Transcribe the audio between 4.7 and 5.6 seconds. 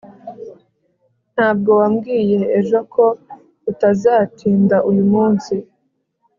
uyu munsi